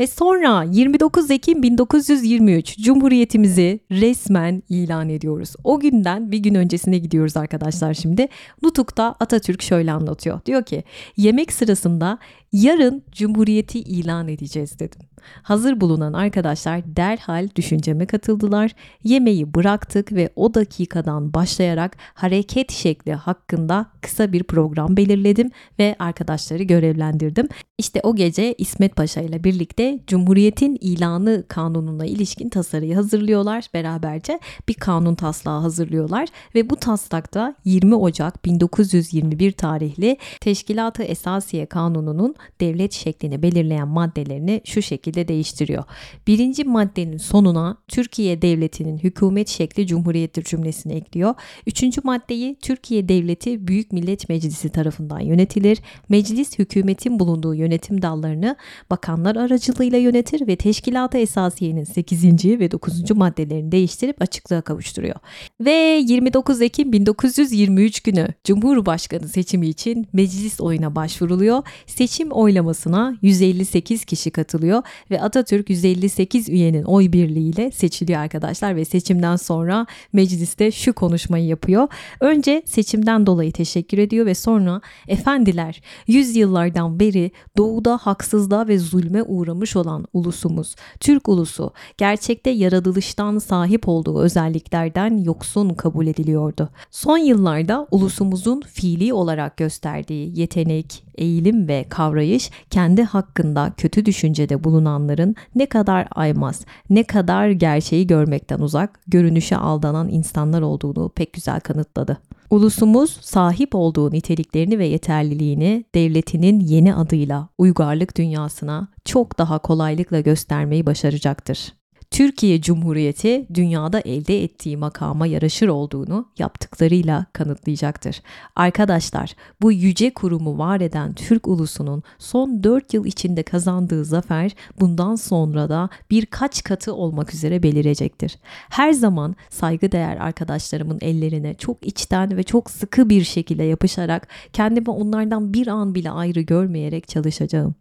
[0.00, 5.54] Ve sonra 29 Ekim 1923 Cumhuriyetimizi resmen ilan ediyoruz.
[5.64, 8.28] O günden bir gün öncesine gidiyoruz arkadaşlar şimdi.
[8.62, 10.40] Nutuk'ta Atatürk şöyle anlatıyor.
[10.46, 10.84] Diyor ki
[11.16, 12.18] yemek sırasında
[12.52, 15.00] yarın Cumhuriyeti ilan edeceğiz dedim.
[15.42, 18.70] Hazır bulunan arkadaşlar derhal düşünceme katıldılar.
[19.04, 26.62] Yemeği bıraktık ve o dakikadan başlayarak hareket şekli hakkında kısa bir program belirledim ve arkadaşları
[26.62, 27.48] görevlendirdim.
[27.78, 33.64] İşte o gece İsmet Paşa ile birlikte Cumhuriyet'in ilanı kanununa ilişkin tasarıyı hazırlıyorlar.
[33.74, 42.34] Beraberce bir kanun taslağı hazırlıyorlar ve bu taslakta 20 Ocak 1921 tarihli Teşkilat-ı Esasiye Kanunu'nun
[42.60, 45.84] devlet şeklini belirleyen maddelerini şu şekilde şekilde değiştiriyor.
[46.26, 51.34] Birinci maddenin sonuna Türkiye Devleti'nin hükümet şekli cumhuriyettir cümlesini ekliyor.
[51.66, 55.78] Üçüncü maddeyi Türkiye Devleti Büyük Millet Meclisi tarafından yönetilir.
[56.08, 58.56] Meclis hükümetin bulunduğu yönetim dallarını
[58.90, 62.44] bakanlar aracılığıyla yönetir ve Teşkilat-ı Esasiye'nin 8.
[62.44, 63.10] ve 9.
[63.10, 65.16] maddelerini değiştirip açıklığa kavuşturuyor.
[65.60, 71.62] Ve 29 Ekim 1923 günü Cumhurbaşkanı seçimi için meclis oyuna başvuruluyor.
[71.86, 79.36] Seçim oylamasına 158 kişi katılıyor ve Atatürk 158 üyenin oy birliğiyle seçiliyor arkadaşlar ve seçimden
[79.36, 81.88] sonra mecliste şu konuşmayı yapıyor.
[82.20, 89.76] Önce seçimden dolayı teşekkür ediyor ve sonra efendiler yüzyıllardan beri doğuda haksızlığa ve zulme uğramış
[89.76, 96.68] olan ulusumuz Türk ulusu gerçekte yaratılıştan sahip olduğu özelliklerden yoksun kabul ediliyordu.
[96.90, 105.34] Son yıllarda ulusumuzun fiili olarak gösterdiği yetenek, eğilim ve kavrayış kendi hakkında kötü düşüncede bulunanların
[105.54, 112.18] ne kadar aymaz, ne kadar gerçeği görmekten uzak, görünüşe aldanan insanlar olduğunu pek güzel kanıtladı.
[112.50, 120.86] Ulusumuz sahip olduğu niteliklerini ve yeterliliğini devletinin yeni adıyla uygarlık dünyasına çok daha kolaylıkla göstermeyi
[120.86, 121.72] başaracaktır.
[122.12, 128.22] Türkiye Cumhuriyeti dünyada elde ettiği makama yaraşır olduğunu yaptıklarıyla kanıtlayacaktır.
[128.56, 135.14] Arkadaşlar bu yüce kurumu var eden Türk ulusunun son 4 yıl içinde kazandığı zafer bundan
[135.14, 138.38] sonra da birkaç katı olmak üzere belirecektir.
[138.70, 145.54] Her zaman saygıdeğer arkadaşlarımın ellerine çok içten ve çok sıkı bir şekilde yapışarak kendimi onlardan
[145.54, 147.74] bir an bile ayrı görmeyerek çalışacağım.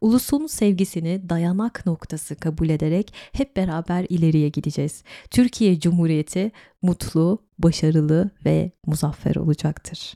[0.00, 5.02] Ulusun sevgisini dayanak noktası kabul ederek hep beraber beraber ileriye gideceğiz.
[5.30, 6.50] Türkiye Cumhuriyeti
[6.82, 10.14] mutlu, başarılı ve muzaffer olacaktır.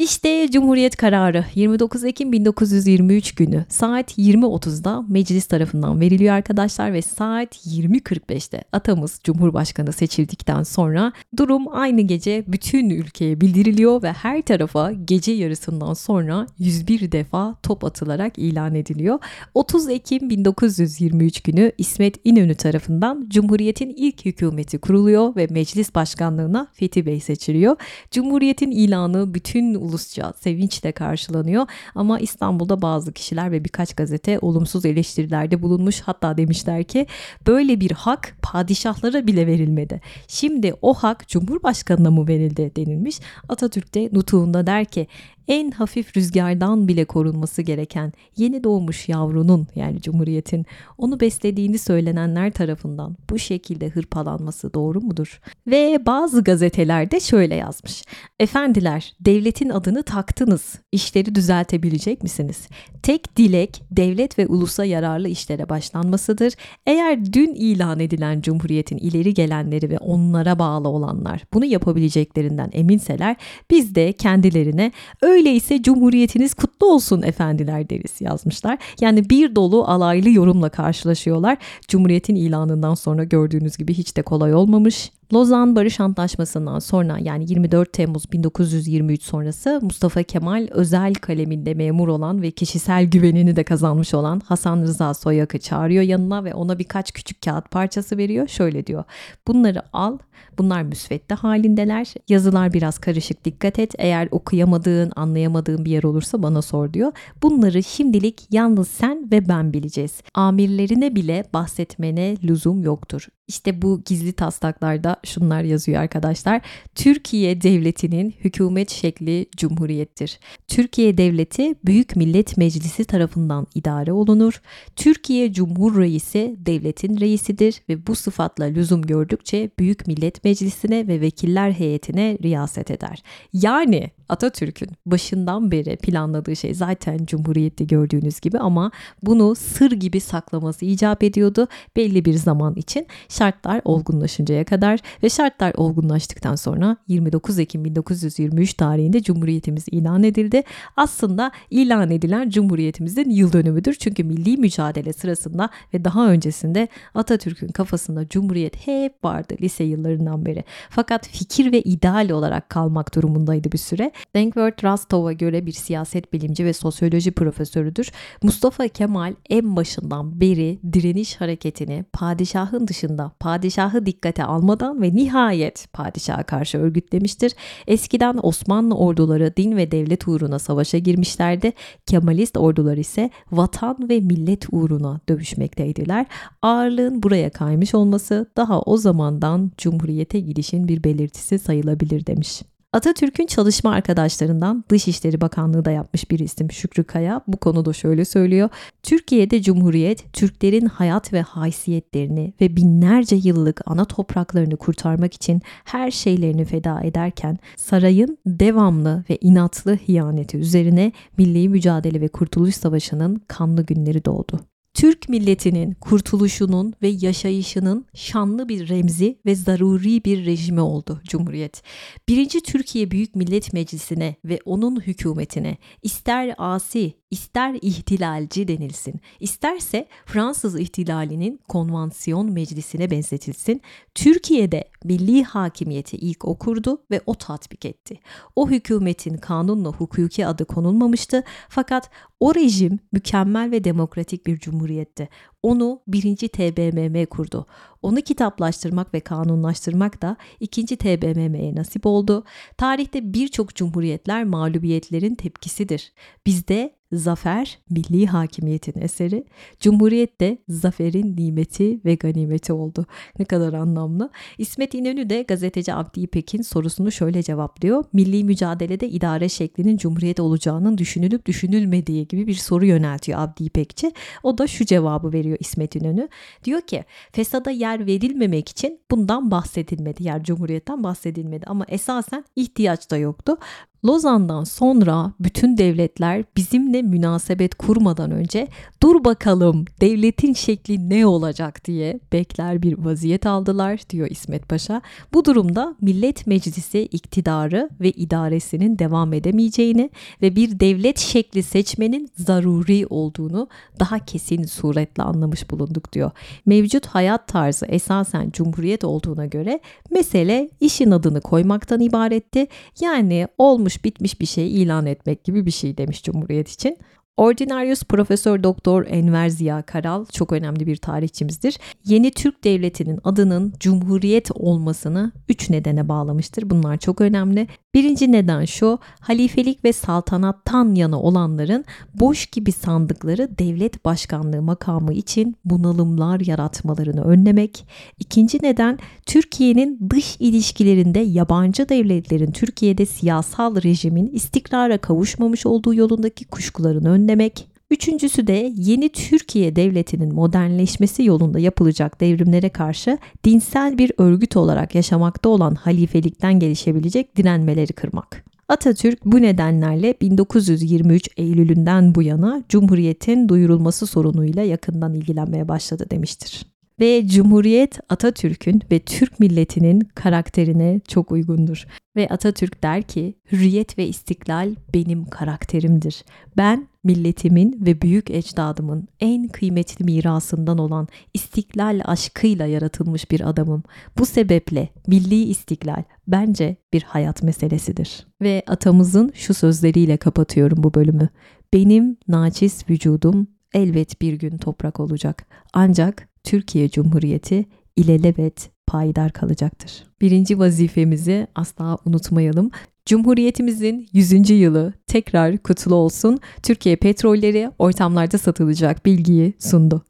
[0.00, 7.66] İşte Cumhuriyet kararı 29 Ekim 1923 günü saat 20.30'da meclis tarafından veriliyor arkadaşlar ve saat
[7.66, 15.32] 20.45'te atamız Cumhurbaşkanı seçildikten sonra durum aynı gece bütün ülkeye bildiriliyor ve her tarafa gece
[15.32, 19.18] yarısından sonra 101 defa top atılarak ilan ediliyor.
[19.54, 27.06] 30 Ekim 1923 günü İsmet İnönü tarafından Cumhuriyet'in ilk hükümeti kuruluyor ve meclis başkanlığına Fethi
[27.06, 27.76] Bey seçiliyor.
[28.10, 35.62] Cumhuriyet'in ilanı bütün ulusça sevinçle karşılanıyor ama İstanbul'da bazı kişiler ve birkaç gazete olumsuz eleştirilerde
[35.62, 37.06] bulunmuş hatta demişler ki
[37.46, 40.00] böyle bir hak padişahlara bile verilmedi.
[40.28, 43.20] Şimdi o hak Cumhurbaşkanına mı verildi denilmiş.
[43.48, 45.06] Atatürk de nutuğunda der ki
[45.50, 50.66] en hafif rüzgardan bile korunması gereken yeni doğmuş yavrunun yani Cumhuriyet'in
[50.98, 55.40] onu beslediğini söylenenler tarafından bu şekilde hırpalanması doğru mudur?
[55.66, 58.02] Ve bazı gazetelerde şöyle yazmış.
[58.40, 60.74] Efendiler devletin adını taktınız.
[60.92, 62.68] İşleri düzeltebilecek misiniz?
[63.02, 66.52] Tek dilek devlet ve ulusa yararlı işlere başlanmasıdır.
[66.86, 73.36] Eğer dün ilan edilen Cumhuriyet'in ileri gelenleri ve onlara bağlı olanlar bunu yapabileceklerinden eminseler
[73.70, 74.92] biz de kendilerine
[75.40, 78.78] öyleyse Cumhuriyetiniz kutlu olsun efendiler deriz yazmışlar.
[79.00, 81.58] Yani bir dolu alaylı yorumla karşılaşıyorlar.
[81.88, 85.10] Cumhuriyet'in ilanından sonra gördüğünüz gibi hiç de kolay olmamış.
[85.32, 92.42] Lozan Barış Antlaşması'ndan sonra yani 24 Temmuz 1923 sonrası Mustafa Kemal özel kaleminde memur olan
[92.42, 97.42] ve kişisel güvenini de kazanmış olan Hasan Rıza Soyak'ı çağırıyor yanına ve ona birkaç küçük
[97.42, 98.48] kağıt parçası veriyor.
[98.48, 99.04] Şöyle diyor.
[99.46, 100.18] Bunları al.
[100.58, 102.14] Bunlar müsvedde halindeler.
[102.28, 103.94] Yazılar biraz karışık dikkat et.
[103.98, 107.12] Eğer okuyamadığın, anlayamadığın bir yer olursa bana sor diyor.
[107.42, 110.22] Bunları şimdilik yalnız sen ve ben bileceğiz.
[110.34, 113.28] Amirlerine bile bahsetmene lüzum yoktur.
[113.50, 116.60] İşte bu gizli taslaklarda şunlar yazıyor arkadaşlar.
[116.94, 120.38] Türkiye devletinin hükümet şekli cumhuriyettir.
[120.68, 124.62] Türkiye devleti Büyük Millet Meclisi tarafından idare olunur.
[124.96, 131.72] Türkiye Cumhur Reisi devletin reisidir ve bu sıfatla lüzum gördükçe Büyük Millet Meclisi'ne ve vekiller
[131.72, 133.22] heyetine riyaset eder.
[133.52, 138.90] Yani Atatürk'ün başından beri planladığı şey zaten Cumhuriyet'te gördüğünüz gibi ama
[139.22, 143.06] bunu sır gibi saklaması icap ediyordu belli bir zaman için
[143.40, 150.62] şartlar olgunlaşıncaya kadar ve şartlar olgunlaştıktan sonra 29 Ekim 1923 tarihinde Cumhuriyetimiz ilan edildi.
[150.96, 153.94] Aslında ilan edilen Cumhuriyetimizin yıl dönümüdür.
[153.94, 160.64] Çünkü milli mücadele sırasında ve daha öncesinde Atatürk'ün kafasında Cumhuriyet hep vardı lise yıllarından beri.
[160.90, 164.12] Fakat fikir ve ideal olarak kalmak durumundaydı bir süre.
[164.34, 168.12] Dankworth Rostov'a göre bir siyaset bilimci ve sosyoloji profesörüdür.
[168.42, 176.42] Mustafa Kemal en başından beri direniş hareketini padişahın dışında padişahı dikkate almadan ve nihayet padişaha
[176.42, 177.52] karşı örgütlemiştir.
[177.86, 181.72] Eskiden Osmanlı orduları din ve devlet uğruna savaşa girmişlerdi.
[182.06, 186.26] Kemalist ordular ise vatan ve millet uğruna dövüşmekteydiler.
[186.62, 192.62] Ağırlığın buraya kaymış olması daha o zamandan Cumhuriyete gidişin bir belirtisi sayılabilir demiş.
[192.92, 198.68] Atatürk'ün çalışma arkadaşlarından Dışişleri Bakanlığı da yapmış bir isim Şükrü Kaya bu konuda şöyle söylüyor.
[199.02, 206.64] Türkiye'de Cumhuriyet Türklerin hayat ve haysiyetlerini ve binlerce yıllık ana topraklarını kurtarmak için her şeylerini
[206.64, 214.24] feda ederken sarayın devamlı ve inatlı hiyaneti üzerine milli mücadele ve kurtuluş savaşının kanlı günleri
[214.24, 214.69] doğdu.
[214.94, 221.82] Türk milletinin kurtuluşunun ve yaşayışının şanlı bir remzi ve zaruri bir rejimi oldu Cumhuriyet.
[222.28, 230.80] Birinci Türkiye Büyük Millet Meclisi'ne ve onun hükümetine ister asi ister ihtilalci denilsin, isterse Fransız
[230.80, 233.82] ihtilalinin konvansiyon meclisine benzetilsin,
[234.14, 238.20] Türkiye'de milli hakimiyeti ilk okurdu ve o tatbik etti.
[238.56, 242.10] O hükümetin kanunla hukuki adı konulmamıştı fakat
[242.40, 245.28] o rejim mükemmel ve demokratik bir cumhuriyetti.
[245.62, 247.66] Onu birinci TBMM kurdu.
[248.02, 252.44] Onu kitaplaştırmak ve kanunlaştırmak da ikinci TBMM'ye nasip oldu.
[252.76, 256.12] Tarihte birçok cumhuriyetler mağlubiyetlerin tepkisidir.
[256.46, 259.44] Bizde zafer milli hakimiyetin eseri,
[259.80, 263.06] cumhuriyet de zaferin nimeti ve ganimeti oldu.
[263.38, 264.30] Ne kadar anlamlı.
[264.58, 268.04] İsmet İnönü de gazeteci Abdi İpek'in sorusunu şöyle cevaplıyor.
[268.12, 274.12] Milli mücadelede idare şeklinin cumhuriyet olacağının düşünülüp düşünülmediği gibi bir soru yöneltiyor Abdi İpekçi.
[274.42, 276.28] O da şu cevabı veriyor İsmet İnönü.
[276.64, 280.24] Diyor ki fesada yer verilmemek için bundan bahsedilmedi.
[280.24, 283.56] Yer cumhuriyetten bahsedilmedi ama esasen ihtiyaç da yoktu.
[284.04, 288.68] Lozan'dan sonra bütün devletler bizimle münasebet kurmadan önce
[289.02, 295.02] dur bakalım devletin şekli ne olacak diye bekler bir vaziyet aldılar diyor İsmet Paşa.
[295.34, 300.10] Bu durumda Millet Meclisi iktidarı ve idaresinin devam edemeyeceğini
[300.42, 303.68] ve bir devlet şekli seçmenin zaruri olduğunu
[304.00, 306.30] daha kesin suretle anlamış bulunduk diyor.
[306.66, 309.80] Mevcut hayat tarzı esasen cumhuriyet olduğuna göre
[310.10, 312.66] mesele işin adını koymaktan ibaretti.
[313.00, 316.96] Yani olmuş olmuş bitmiş bir şey ilan etmek gibi bir şey demiş Cumhuriyet için.
[317.36, 321.78] Ordinarius Profesör Doktor Enver Ziya Karal çok önemli bir tarihçimizdir.
[322.04, 326.70] Yeni Türk Devleti'nin adının Cumhuriyet olmasını üç nedene bağlamıştır.
[326.70, 327.66] Bunlar çok önemli.
[327.94, 331.84] Birinci neden şu, halifelik ve saltanattan yana olanların
[332.14, 337.86] boş gibi sandıkları devlet başkanlığı makamı için bunalımlar yaratmalarını önlemek.
[338.18, 347.10] İkinci neden Türkiye'nin dış ilişkilerinde yabancı devletlerin Türkiye'de siyasal rejimin istikrara kavuşmamış olduğu yolundaki kuşkularını
[347.10, 347.69] önlemek.
[347.90, 355.48] Üçüncüsü de yeni Türkiye devletinin modernleşmesi yolunda yapılacak devrimlere karşı dinsel bir örgüt olarak yaşamakta
[355.48, 358.44] olan halifelikten gelişebilecek direnmeleri kırmak.
[358.68, 366.69] Atatürk bu nedenlerle 1923 Eylül'ünden bu yana Cumhuriyet'in duyurulması sorunuyla yakından ilgilenmeye başladı demiştir.
[367.00, 371.86] Ve Cumhuriyet Atatürk'ün ve Türk milletinin karakterine çok uygundur.
[372.16, 376.24] Ve Atatürk der ki, hürriyet ve istiklal benim karakterimdir.
[376.56, 383.82] Ben milletimin ve büyük ecdadımın en kıymetli mirasından olan istiklal aşkıyla yaratılmış bir adamım.
[384.18, 388.26] Bu sebeple milli istiklal bence bir hayat meselesidir.
[388.42, 391.28] Ve atamızın şu sözleriyle kapatıyorum bu bölümü.
[391.72, 395.46] Benim naçiz vücudum elbet bir gün toprak olacak.
[395.72, 397.64] Ancak Türkiye Cumhuriyeti
[397.96, 400.04] ilelebet payidar kalacaktır.
[400.20, 402.70] Birinci vazifemizi asla unutmayalım.
[403.06, 404.50] Cumhuriyetimizin 100.
[404.50, 406.38] yılı tekrar kutlu olsun.
[406.62, 410.04] Türkiye Petrolleri ortamlarda satılacak bilgiyi sundu.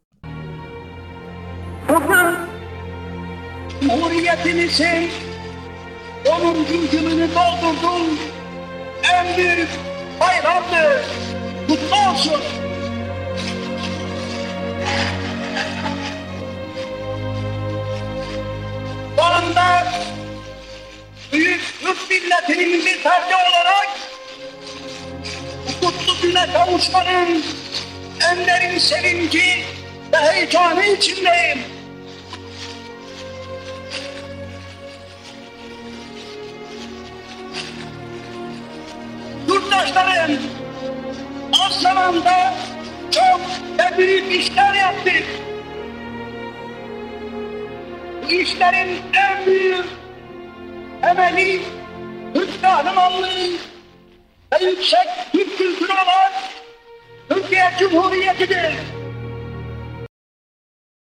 [1.89, 2.35] Bugün
[3.81, 5.09] Cumhuriyetimizin
[6.29, 6.97] 10.
[6.97, 8.17] yılını doldurdum.
[9.13, 9.69] En büyük
[10.19, 11.01] bayramdır.
[11.67, 12.41] Kutlu olsun.
[19.21, 19.87] Bu anda
[21.33, 23.89] büyük Türk milletinin bir ferdi olarak
[25.81, 27.43] kutlu güne kavuşmanın
[28.31, 29.65] en derin sevinci
[30.13, 31.59] ve heyecanı içindeyim.
[39.47, 40.39] Yurttaşlarım
[41.65, 42.53] az zamanda
[43.11, 43.41] çok
[43.79, 45.50] ve büyük işler yaptık.
[48.31, 49.85] İşlerin en büyük
[51.01, 51.61] temeli
[52.33, 53.51] Türk kahramanlığı
[54.53, 56.31] ve yüksek Türk kültürü olan
[57.29, 59.00] Türkiye Cumhuriyeti'dir.